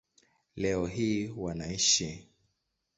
Leo 0.55 0.85
hii 0.87 1.27
wanaishi 1.37 2.27